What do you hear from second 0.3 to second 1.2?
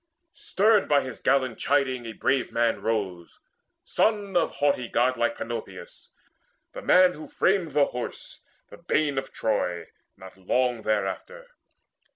Stirred by his